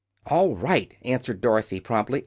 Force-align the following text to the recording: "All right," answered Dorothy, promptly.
"All 0.25 0.55
right," 0.55 0.95
answered 1.03 1.41
Dorothy, 1.41 1.79
promptly. 1.79 2.19